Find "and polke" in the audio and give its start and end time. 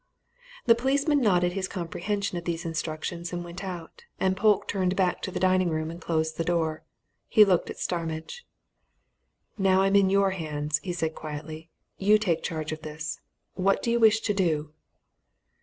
4.19-4.67